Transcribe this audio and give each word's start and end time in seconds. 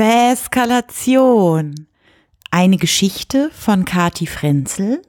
Intuition. 0.00 1.88
Eine 2.52 2.76
Geschichte 2.76 3.50
von 3.52 3.84
Kati 3.84 4.28
Frenzel, 4.28 5.02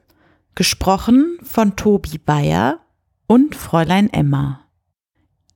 gesprochen 0.56 1.38
von 1.44 1.76
Tobi 1.76 2.18
Bayer 2.18 2.80
und 3.28 3.54
Fräulein 3.54 4.12
Emma. 4.12 4.66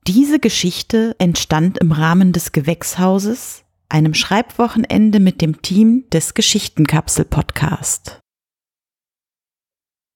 Diese 0.07 0.39
Geschichte 0.39 1.15
entstand 1.19 1.79
im 1.79 1.91
Rahmen 1.91 2.31
des 2.31 2.53
Gewächshauses, 2.53 3.65
einem 3.89 4.13
Schreibwochenende 4.13 5.19
mit 5.19 5.41
dem 5.41 5.61
Team 5.61 6.05
des 6.11 6.33
Geschichtenkapsel-Podcast. 6.33 8.21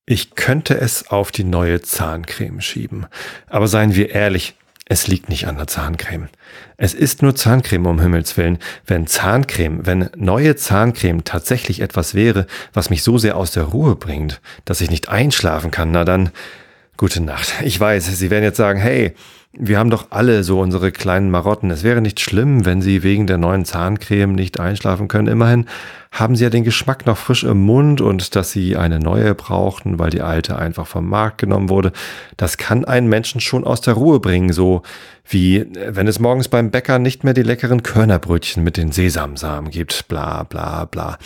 Ich 0.06 0.36
könnte 0.36 0.80
es 0.80 1.10
auf 1.10 1.32
die 1.34 1.44
neue 1.44 1.82
Zahncreme 1.82 2.62
schieben. 2.62 3.06
Aber 3.48 3.68
seien 3.68 3.96
wir 3.96 4.12
ehrlich, 4.12 4.56
es 4.92 5.08
liegt 5.08 5.30
nicht 5.30 5.48
an 5.48 5.56
der 5.56 5.68
Zahncreme. 5.68 6.30
Es 6.76 6.96
ist 6.96 7.22
nur 7.22 7.36
Zahncreme 7.36 7.86
um 7.86 8.02
Himmels 8.02 8.36
Willen. 8.38 8.58
Wenn 8.88 9.06
Zahncreme, 9.06 9.86
wenn 9.86 10.10
neue 10.18 10.56
Zahncreme 10.56 11.24
tatsächlich 11.24 11.80
etwas 11.80 12.16
wäre, 12.16 12.48
was 12.74 12.90
mich 12.90 13.04
so 13.04 13.20
sehr 13.20 13.38
aus 13.38 13.52
der 13.52 13.66
Ruhe 13.66 13.96
bringt, 13.96 14.42
dass 14.66 14.82
ich 14.82 14.90
nicht 14.90 15.08
einschlafen 15.08 15.70
kann, 15.70 15.92
na 15.92 16.06
dann, 16.06 16.32
gute 16.98 17.22
Nacht. 17.22 17.54
Ich 17.64 17.80
weiß, 17.80 18.18
Sie 18.18 18.30
werden 18.32 18.44
jetzt 18.44 18.58
sagen, 18.58 18.80
hey, 18.80 19.14
wir 19.54 19.80
haben 19.80 19.90
doch 19.90 20.08
alle 20.12 20.44
so 20.44 20.60
unsere 20.60 20.92
kleinen 20.92 21.32
Marotten. 21.32 21.72
Es 21.72 21.84
wäre 21.84 22.02
nicht 22.02 22.20
schlimm, 22.20 22.66
wenn 22.66 22.84
Sie 22.84 23.02
wegen 23.02 23.26
der 23.26 23.40
neuen 23.40 23.66
Zahncreme 23.66 24.34
nicht 24.34 24.60
einschlafen 24.60 25.08
können. 25.08 25.28
Immerhin 25.28 25.66
haben 26.12 26.36
Sie 26.36 26.44
ja 26.44 26.52
den 26.52 26.64
Geschmack 26.64 27.08
noch 27.08 27.18
frisch 27.18 27.44
im 27.44 27.66
Mund 27.66 28.00
und 28.00 28.36
dass 28.36 28.52
Sie 28.52 28.78
eine 28.78 29.00
neue 29.00 29.34
brauchten, 29.34 29.98
weil 29.98 30.12
die 30.12 30.22
alte 30.22 30.56
einfach 30.58 30.86
vom 30.86 31.10
Markt 31.10 31.40
genommen 31.40 31.70
wurde. 31.70 31.94
Das 32.38 32.58
kann 32.58 32.86
einen 32.86 33.10
Menschen 33.10 33.42
schon 33.42 33.64
aus 33.64 33.82
der 33.82 33.96
Ruhe 33.96 34.20
bringen, 34.20 34.54
so 34.54 34.84
wie 35.28 35.66
wenn 35.74 36.08
es 36.08 36.20
morgens 36.20 36.48
beim 36.48 36.70
Bäcker 36.70 37.00
nicht 37.00 37.24
mehr 37.24 37.34
die 37.34 37.44
leckeren 37.44 37.82
Körnerbrötchen 37.82 38.64
mit 38.64 38.78
den 38.78 38.92
Sesamsamen 38.92 39.72
gibt. 39.72 40.08
Bla 40.08 40.44
bla 40.44 40.86
bla. 40.86 41.18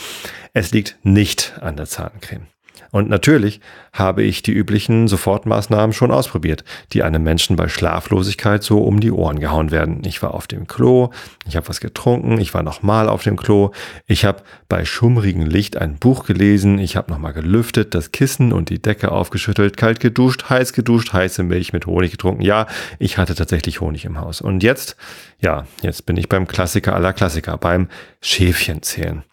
Es 0.53 0.71
liegt 0.71 0.97
nicht 1.03 1.53
an 1.61 1.75
der 1.75 1.87
Zahncreme. 1.87 2.52
Und 2.91 3.09
natürlich 3.09 3.59
habe 3.91 4.23
ich 4.23 4.43
die 4.43 4.51
üblichen 4.51 5.07
Sofortmaßnahmen 5.07 5.93
schon 5.93 6.11
ausprobiert, 6.11 6.63
die 6.91 7.01
einem 7.01 7.23
Menschen 7.23 7.55
bei 7.55 7.67
Schlaflosigkeit 7.67 8.63
so 8.63 8.83
um 8.83 8.99
die 8.99 9.11
Ohren 9.11 9.39
gehauen 9.39 9.71
werden. 9.71 10.01
Ich 10.05 10.21
war 10.21 10.33
auf 10.33 10.45
dem 10.45 10.67
Klo, 10.67 11.09
ich 11.47 11.55
habe 11.55 11.67
was 11.69 11.79
getrunken, 11.79 12.39
ich 12.39 12.53
war 12.53 12.61
nochmal 12.61 13.09
auf 13.09 13.23
dem 13.23 13.35
Klo, 13.35 13.71
ich 14.05 14.25
habe 14.25 14.43
bei 14.69 14.85
schummrigem 14.85 15.45
Licht 15.45 15.75
ein 15.77 15.97
Buch 15.97 16.25
gelesen, 16.25 16.77
ich 16.77 16.95
habe 16.95 17.11
nochmal 17.11 17.33
gelüftet, 17.33 17.95
das 17.95 18.11
Kissen 18.11 18.53
und 18.53 18.69
die 18.69 18.81
Decke 18.81 19.11
aufgeschüttelt, 19.11 19.75
kalt 19.75 19.99
geduscht, 19.99 20.49
heiß 20.49 20.73
geduscht, 20.73 21.13
heiße 21.13 21.41
Milch 21.41 21.73
mit 21.73 21.87
Honig 21.87 22.11
getrunken. 22.11 22.43
Ja, 22.43 22.67
ich 22.99 23.17
hatte 23.17 23.35
tatsächlich 23.35 23.81
Honig 23.81 24.05
im 24.05 24.19
Haus. 24.19 24.39
Und 24.39 24.61
jetzt, 24.61 24.97
ja, 25.39 25.65
jetzt 25.81 26.05
bin 26.05 26.17
ich 26.17 26.29
beim 26.29 26.47
Klassiker 26.47 26.95
aller 26.95 27.13
Klassiker, 27.13 27.57
beim 27.57 27.87
Schäfchenzählen. 28.21 29.23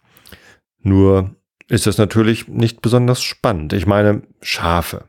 Nur 0.83 1.35
ist 1.71 1.87
das 1.87 1.97
natürlich 1.97 2.49
nicht 2.49 2.81
besonders 2.81 3.23
spannend. 3.23 3.71
Ich 3.71 3.85
meine, 3.85 4.23
Schafe 4.41 5.05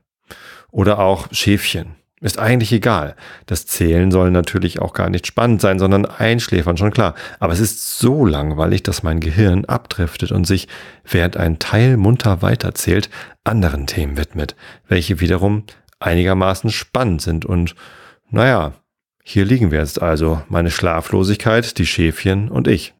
oder 0.71 1.01
auch 1.01 1.27
Schäfchen. 1.33 1.97
Ist 2.21 2.39
eigentlich 2.39 2.71
egal. 2.71 3.17
Das 3.47 3.67
Zählen 3.67 4.13
soll 4.13 4.31
natürlich 4.31 4.81
auch 4.81 4.93
gar 4.93 5.11
nicht 5.11 5.27
spannend 5.27 5.61
sein, 5.61 5.81
sondern 5.81 6.07
einschläfern, 6.07 6.77
schon 6.77 6.93
klar. 6.93 7.17
Aber 7.41 7.53
es 7.53 7.59
ist 7.59 7.99
so 7.99 8.25
langweilig, 8.25 8.85
dass 8.85 9.03
mein 9.03 9.19
Gehirn 9.19 9.65
abdriftet 9.65 10.31
und 10.31 10.47
sich, 10.47 10.69
während 11.05 11.37
ein 11.37 11.59
Teil 11.59 11.97
munter 11.97 12.43
weiterzählt, 12.43 13.11
anderen 13.43 13.89
Themen 13.89 14.17
widmet, 14.17 14.55
welche 14.87 15.19
wiederum 15.19 15.65
einigermaßen 15.99 16.71
spannend 16.71 17.23
sind. 17.23 17.45
Und 17.45 17.75
naja, 18.31 18.75
hier 19.25 19.45
liegen 19.45 19.73
wir 19.73 19.81
jetzt 19.81 20.01
also, 20.01 20.43
meine 20.49 20.71
Schlaflosigkeit, 20.71 21.77
die 21.77 21.87
Schäfchen 21.87 22.49
und 22.49 22.69
ich. 22.69 22.95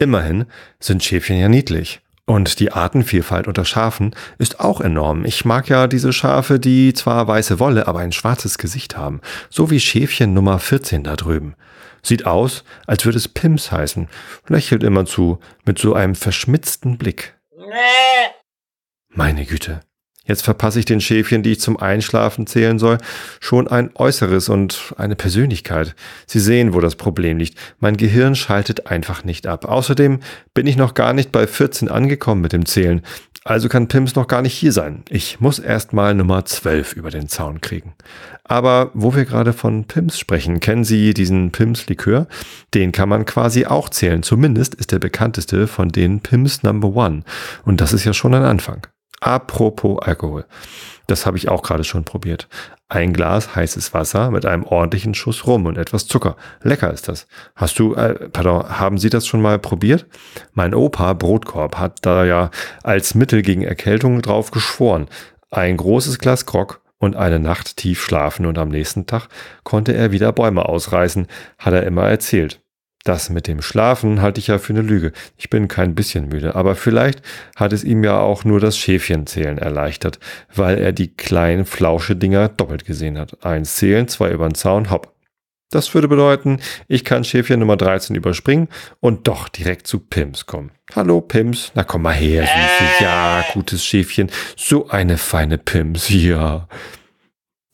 Immerhin 0.00 0.46
sind 0.80 1.04
Schäfchen 1.04 1.38
ja 1.38 1.48
niedlich. 1.48 2.00
Und 2.24 2.58
die 2.58 2.72
Artenvielfalt 2.72 3.46
unter 3.46 3.66
Schafen 3.66 4.14
ist 4.38 4.60
auch 4.60 4.80
enorm. 4.80 5.26
Ich 5.26 5.44
mag 5.44 5.68
ja 5.68 5.86
diese 5.88 6.12
Schafe, 6.12 6.58
die 6.58 6.94
zwar 6.94 7.28
weiße 7.28 7.58
Wolle, 7.58 7.86
aber 7.86 7.98
ein 7.98 8.12
schwarzes 8.12 8.56
Gesicht 8.56 8.96
haben. 8.96 9.20
So 9.50 9.70
wie 9.70 9.78
Schäfchen 9.78 10.32
Nummer 10.32 10.58
14 10.58 11.04
da 11.04 11.16
drüben. 11.16 11.54
Sieht 12.02 12.24
aus, 12.24 12.64
als 12.86 13.04
würde 13.04 13.18
es 13.18 13.28
Pims 13.28 13.70
heißen. 13.72 14.08
Lächelt 14.48 14.84
immer 14.84 15.04
zu, 15.04 15.38
mit 15.66 15.78
so 15.78 15.92
einem 15.92 16.14
verschmitzten 16.14 16.96
Blick. 16.96 17.34
Meine 19.10 19.44
Güte. 19.44 19.80
Jetzt 20.30 20.44
verpasse 20.44 20.78
ich 20.78 20.84
den 20.84 21.00
Schäfchen, 21.00 21.42
die 21.42 21.50
ich 21.50 21.60
zum 21.60 21.76
Einschlafen 21.76 22.46
zählen 22.46 22.78
soll, 22.78 22.98
schon 23.40 23.66
ein 23.66 23.90
Äußeres 23.96 24.48
und 24.48 24.94
eine 24.96 25.16
Persönlichkeit. 25.16 25.96
Sie 26.24 26.38
sehen, 26.38 26.72
wo 26.72 26.78
das 26.78 26.94
Problem 26.94 27.38
liegt. 27.38 27.58
Mein 27.80 27.96
Gehirn 27.96 28.36
schaltet 28.36 28.86
einfach 28.86 29.24
nicht 29.24 29.48
ab. 29.48 29.64
Außerdem 29.64 30.20
bin 30.54 30.68
ich 30.68 30.76
noch 30.76 30.94
gar 30.94 31.14
nicht 31.14 31.32
bei 31.32 31.48
14 31.48 31.88
angekommen 31.88 32.42
mit 32.42 32.52
dem 32.52 32.64
Zählen. 32.64 33.02
Also 33.42 33.68
kann 33.68 33.88
Pims 33.88 34.14
noch 34.14 34.28
gar 34.28 34.40
nicht 34.40 34.54
hier 34.54 34.70
sein. 34.70 35.02
Ich 35.08 35.40
muss 35.40 35.58
erst 35.58 35.92
mal 35.92 36.14
Nummer 36.14 36.44
12 36.44 36.92
über 36.92 37.10
den 37.10 37.26
Zaun 37.28 37.60
kriegen. 37.60 37.94
Aber 38.44 38.92
wo 38.94 39.16
wir 39.16 39.24
gerade 39.24 39.52
von 39.52 39.86
Pims 39.86 40.16
sprechen, 40.16 40.60
kennen 40.60 40.84
Sie 40.84 41.12
diesen 41.12 41.50
Pims-Likör? 41.50 42.28
Den 42.72 42.92
kann 42.92 43.08
man 43.08 43.24
quasi 43.24 43.66
auch 43.66 43.88
zählen. 43.88 44.22
Zumindest 44.22 44.76
ist 44.76 44.92
der 44.92 45.00
bekannteste 45.00 45.66
von 45.66 45.88
den 45.88 46.20
Pims 46.20 46.62
Number 46.62 46.94
One. 46.94 47.24
Und 47.64 47.80
das 47.80 47.92
ist 47.92 48.04
ja 48.04 48.12
schon 48.12 48.34
ein 48.34 48.44
Anfang. 48.44 48.86
Apropos 49.20 49.98
Alkohol. 50.00 50.46
Das 51.06 51.26
habe 51.26 51.36
ich 51.36 51.48
auch 51.48 51.62
gerade 51.62 51.84
schon 51.84 52.04
probiert. 52.04 52.48
Ein 52.88 53.12
Glas 53.12 53.54
heißes 53.54 53.94
Wasser 53.94 54.30
mit 54.30 54.46
einem 54.46 54.64
ordentlichen 54.64 55.14
Schuss 55.14 55.46
Rum 55.46 55.66
und 55.66 55.76
etwas 55.76 56.06
Zucker. 56.06 56.36
Lecker 56.62 56.92
ist 56.92 57.06
das. 57.06 57.28
Hast 57.54 57.78
du, 57.78 57.94
äh, 57.94 58.28
pardon, 58.30 58.80
haben 58.80 58.98
Sie 58.98 59.10
das 59.10 59.26
schon 59.26 59.42
mal 59.42 59.58
probiert? 59.58 60.06
Mein 60.54 60.74
Opa 60.74 61.12
Brotkorb 61.12 61.76
hat 61.78 61.98
da 62.04 62.24
ja 62.24 62.50
als 62.82 63.14
Mittel 63.14 63.42
gegen 63.42 63.62
Erkältung 63.62 64.22
drauf 64.22 64.50
geschworen. 64.50 65.08
Ein 65.50 65.76
großes 65.76 66.18
Glas 66.18 66.46
Grog 66.46 66.80
und 66.98 67.16
eine 67.16 67.38
Nacht 67.38 67.76
tief 67.76 68.02
schlafen 68.02 68.46
und 68.46 68.58
am 68.58 68.68
nächsten 68.68 69.06
Tag 69.06 69.28
konnte 69.64 69.92
er 69.92 70.12
wieder 70.12 70.32
Bäume 70.32 70.66
ausreißen, 70.66 71.26
hat 71.58 71.74
er 71.74 71.84
immer 71.84 72.08
erzählt. 72.08 72.59
Das 73.04 73.30
mit 73.30 73.46
dem 73.46 73.62
Schlafen 73.62 74.20
halte 74.20 74.40
ich 74.40 74.48
ja 74.48 74.58
für 74.58 74.74
eine 74.74 74.82
Lüge. 74.82 75.12
Ich 75.38 75.48
bin 75.48 75.68
kein 75.68 75.94
bisschen 75.94 76.28
müde, 76.28 76.54
aber 76.54 76.74
vielleicht 76.76 77.22
hat 77.56 77.72
es 77.72 77.82
ihm 77.82 78.04
ja 78.04 78.20
auch 78.20 78.44
nur 78.44 78.60
das 78.60 78.76
Schäfchenzählen 78.76 79.56
erleichtert, 79.56 80.18
weil 80.54 80.76
er 80.78 80.92
die 80.92 81.14
kleinen 81.14 81.64
Flauschedinger 81.64 82.48
doppelt 82.48 82.84
gesehen 82.84 83.18
hat. 83.18 83.42
Eins 83.44 83.76
zählen, 83.76 84.06
zwei 84.06 84.30
über 84.30 84.46
den 84.48 84.54
Zaun, 84.54 84.90
hopp. 84.90 85.14
Das 85.72 85.94
würde 85.94 86.08
bedeuten, 86.08 86.58
ich 86.88 87.04
kann 87.04 87.22
Schäfchen 87.22 87.60
Nummer 87.60 87.76
13 87.76 88.16
überspringen 88.16 88.68
und 88.98 89.28
doch 89.28 89.48
direkt 89.48 89.86
zu 89.86 90.00
Pims 90.00 90.44
kommen. 90.44 90.72
Hallo 90.96 91.20
Pims, 91.20 91.70
na 91.74 91.84
komm 91.84 92.02
mal 92.02 92.12
her, 92.12 92.42
süße. 92.42 93.04
Ja, 93.04 93.44
gutes 93.54 93.84
Schäfchen. 93.84 94.30
So 94.56 94.88
eine 94.88 95.16
feine 95.16 95.58
Pims, 95.58 96.08
ja. 96.10 96.66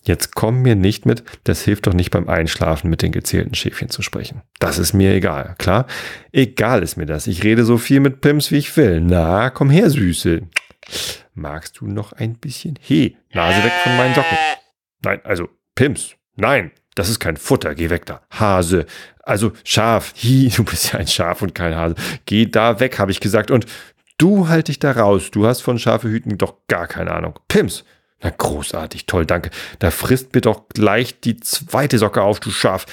Jetzt 0.07 0.37
komm 0.37 0.63
mir 0.63 0.77
nicht 0.77 1.05
mit, 1.05 1.25
das 1.45 1.63
hilft 1.63 1.89
doch 1.89 1.93
nicht 1.93 2.11
beim 2.11 2.29
Einschlafen 2.29 2.89
mit 2.89 3.03
den 3.03 3.11
gezählten 3.11 3.55
Schäfchen 3.55 3.91
zu 3.91 4.03
sprechen. 4.03 4.43
Das 4.61 4.79
ist 4.79 4.93
mir 4.93 5.13
egal, 5.13 5.57
klar? 5.59 5.87
Egal 6.31 6.85
ist 6.85 6.97
mir 6.97 7.07
das. 7.07 7.27
Ich 7.27 7.43
rede 7.43 7.65
so 7.65 7.77
viel 7.77 7.99
mit 7.99 8.21
Pims, 8.21 8.53
wie 8.53 8.59
ich 8.59 8.77
will. 8.77 9.01
Na, 9.01 9.51
komm 9.51 9.69
her, 9.69 9.91
Süße. 9.91 10.43
Magst 11.35 11.81
du 11.81 11.89
noch 11.89 12.13
ein 12.13 12.35
bisschen? 12.35 12.79
He, 12.81 13.17
Nase 13.33 13.65
weg 13.65 13.73
von 13.83 13.97
meinen 13.97 14.15
Socken. 14.15 14.39
Nein, 15.03 15.21
also, 15.25 15.49
Pims. 15.75 16.15
Nein, 16.37 16.71
das 16.95 17.09
ist 17.09 17.19
kein 17.19 17.37
Futter. 17.37 17.75
Geh 17.75 17.91
weg 17.91 18.07
da. 18.07 18.23
Hase. 18.31 18.87
Also, 19.25 19.53
Schaf. 19.65 20.15
Hi, 20.23 20.53
du 20.57 20.63
bist 20.63 20.93
ja 20.93 21.01
ein 21.01 21.09
Schaf 21.09 21.43
und 21.43 21.55
kein 21.55 21.75
Hase. 21.75 21.97
Geh 22.27 22.47
da 22.47 22.79
weg, 22.79 22.99
habe 23.01 23.11
ich 23.11 23.21
gesagt. 23.21 23.51
Und 23.51 23.67
du 24.19 24.49
halt 24.49 24.69
dich 24.69 24.79
da 24.79 24.93
raus. 24.93 25.31
Du 25.33 25.47
hast 25.47 25.63
von 25.63 25.79
Schafe 25.79 26.09
hüten 26.09 26.39
doch 26.39 26.55
gar 26.69 26.87
keine 26.87 27.11
Ahnung. 27.11 27.39
Pims, 27.49 27.85
na 28.23 28.31
großartig, 28.31 29.07
toll, 29.07 29.27
danke. 29.27 29.51
Da 29.79 29.91
frisst 29.91 30.35
mir 30.35 30.41
doch 30.41 30.69
gleich 30.69 31.21
die 31.21 31.37
zweite 31.37 31.99
Socke 31.99 32.23
auf, 32.23 32.41
du 32.41 32.51
Schaf. 32.51 32.87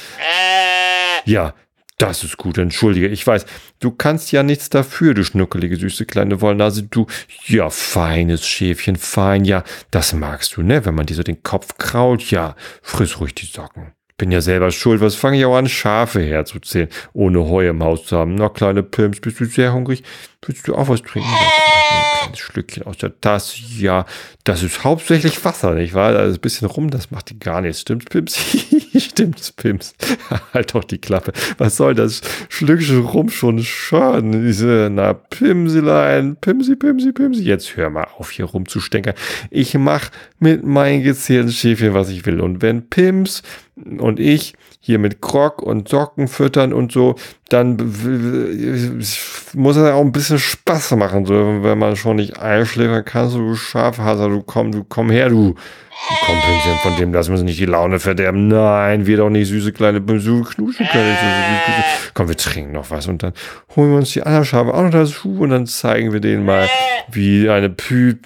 Ja, 1.26 1.54
das 1.98 2.24
ist 2.24 2.38
gut, 2.38 2.58
entschuldige. 2.58 3.08
Ich 3.08 3.26
weiß, 3.26 3.46
du 3.80 3.92
kannst 3.92 4.32
ja 4.32 4.44
nichts 4.44 4.70
dafür, 4.70 5.14
du 5.14 5.24
schnuckelige, 5.24 5.78
süße 5.78 6.06
kleine 6.06 6.42
Wollnase. 6.42 6.84
Du, 6.84 7.08
ja, 7.46 7.70
feines 7.70 8.46
Schäfchen, 8.46 8.98
fein, 8.98 9.46
ja, 9.46 9.64
das 9.92 10.14
magst 10.14 10.58
du, 10.58 10.64
ne? 10.64 10.86
Wenn 10.86 10.96
man 10.96 11.06
dir 11.06 11.16
so 11.16 11.24
den 11.24 11.44
Kopf 11.44 11.78
krault, 11.78 12.30
ja, 12.32 12.56
friss 12.82 13.20
ruhig 13.20 13.36
die 13.36 13.46
Socken. 13.46 13.94
Bin 14.18 14.32
ja 14.32 14.42
selber 14.42 14.72
schuld, 14.72 15.02
was 15.02 15.16
fange 15.16 15.38
ich 15.38 15.46
auch 15.46 15.56
an, 15.56 15.70
Schafe 15.70 16.22
herzuzählen, 16.22 16.90
ohne 17.14 17.46
Heu 17.46 17.68
im 17.68 17.84
Haus 17.84 18.06
zu 18.06 18.18
haben. 18.18 18.36
Na, 18.36 18.50
kleine 18.50 18.84
Pimps, 18.84 19.22
bist 19.22 19.40
du 19.40 19.46
sehr 19.46 19.74
hungrig? 19.74 20.04
Willst 20.46 20.68
du 20.68 20.76
auch 20.76 20.90
was 20.90 21.02
trinken? 21.02 21.30
Ja, 21.30 21.52
ein 21.94 22.20
kleines 22.20 22.40
Schlückchen 22.40 22.84
aus 22.84 22.98
der 22.98 23.20
Tasse. 23.20 23.56
Ja, 23.78 24.06
das 24.44 24.64
ist 24.64 24.84
hauptsächlich 24.84 25.44
Wasser, 25.46 25.74
nicht 25.74 25.94
wahr? 25.94 26.16
Also 26.16 26.38
ein 26.38 26.42
bisschen 26.42 26.68
rum, 26.68 26.90
das 26.90 27.12
macht 27.12 27.30
die 27.30 27.40
gar 27.40 27.62
nichts. 27.62 27.82
Stimmt, 27.82 28.10
Pimps? 28.10 28.38
Stimmt, 28.98 29.56
Pimps. 29.58 29.96
halt 30.54 30.74
doch 30.74 30.84
die 30.84 30.98
Klappe. 30.98 31.34
Was 31.58 31.78
soll 31.78 31.96
das 31.96 32.22
Schlückchen 32.50 33.06
rum 33.06 33.30
schon 33.30 33.64
schaden? 33.64 34.46
Diese, 34.46 34.90
na, 34.92 35.14
Pimselein, 35.14 36.36
Pimsi, 36.38 36.76
Pimsi, 36.76 37.12
Pimsi. 37.12 37.44
Jetzt 37.44 37.76
hör 37.76 37.90
mal 37.90 38.08
auf, 38.18 38.32
hier 38.32 38.46
rumzustenkern. 38.46 39.16
Ich 39.50 39.74
mach 39.76 40.10
mit 40.40 40.64
meinen 40.64 41.04
gezählten 41.04 41.52
Schäfchen, 41.52 41.94
was 41.94 42.10
ich 42.10 42.26
will. 42.26 42.40
Und 42.42 42.62
wenn 42.62 42.90
Pims 42.90 43.44
und 43.76 44.20
ich 44.20 44.54
hier 44.86 45.00
mit 45.00 45.22
Krog 45.22 45.62
und 45.62 45.88
Socken 45.88 46.28
füttern 46.28 46.74
und 46.74 46.92
so, 46.92 47.16
dann 47.48 47.78
muss 49.54 49.78
er 49.78 49.96
auch 49.96 50.02
ein 50.02 50.12
bisschen 50.12 50.40
Spaß 50.40 50.92
machen, 50.98 51.26
so, 51.26 51.34
wenn 51.64 51.80
man 51.80 51.96
schon 51.96 52.18
nicht 52.18 52.38
einschläft, 52.38 52.92
dann 52.92 53.06
kannst 53.06 53.34
du, 53.34 53.56
Schafhaser, 53.56 54.28
du 54.28 54.44
komm, 54.44 54.74
du 54.74 54.84
komm 54.84 55.10
her, 55.10 55.30
du. 55.30 55.56
Komm, 56.26 56.40
Pünktchen, 56.42 56.76
von 56.80 56.96
dem 56.98 57.14
lassen 57.14 57.30
wir 57.30 57.40
uns 57.40 57.44
nicht 57.44 57.60
die 57.60 57.66
Laune 57.66 58.00
verderben. 58.00 58.48
Nein, 58.48 59.06
wir 59.06 59.18
doch 59.18 59.30
nicht 59.30 59.48
süße 59.48 59.72
kleine 59.72 60.02
so 60.20 60.42
knuschen 60.42 60.88
können. 60.88 61.18
Komm, 62.14 62.28
wir 62.28 62.38
trinken 62.38 62.74
noch 62.74 62.92
was 62.92 63.08
und 63.08 63.24
dann 63.24 63.34
holen 63.76 63.92
wir 63.92 63.98
uns 63.98 64.12
die 64.12 64.22
anderen 64.22 64.46
Schafe 64.46 64.74
auch 64.74 64.82
noch 64.82 64.92
dazu 64.92 65.40
und 65.40 65.50
dann 65.50 65.66
zeigen 65.66 66.12
wir 66.12 66.20
denen 66.20 66.46
mal, 66.46 66.70
wie 67.12 67.50
eine 67.50 67.70
Py 67.70 68.18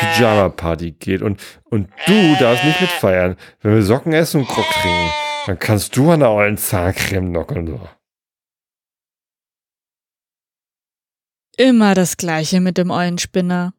Pyjama-Party 0.00 0.92
geht. 0.92 1.22
Und, 1.22 1.40
und 1.64 1.88
du 2.06 2.36
darfst 2.38 2.64
nicht 2.64 2.80
mitfeiern. 2.80 3.36
Wenn 3.60 3.74
wir 3.74 3.82
Socken 3.82 4.12
essen 4.12 4.40
und 4.40 4.48
Krog 4.48 4.64
trinken, 4.70 5.10
dann 5.46 5.58
kannst 5.58 5.96
du 5.96 6.10
an 6.10 6.20
der 6.20 6.30
ollen 6.30 6.56
Zahncreme 6.56 7.30
nocken. 7.30 7.66
So. 7.66 7.80
Immer 11.56 11.94
das 11.94 12.16
Gleiche 12.16 12.60
mit 12.60 12.78
dem 12.78 12.90
Eulenspinner. 12.90 13.74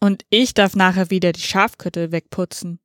Und 0.00 0.24
ich 0.30 0.54
darf 0.54 0.76
nachher 0.76 1.10
wieder 1.10 1.32
die 1.32 1.40
Schafköttel 1.40 2.12
wegputzen. 2.12 2.78